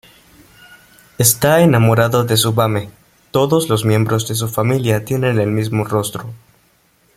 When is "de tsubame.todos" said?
2.23-3.69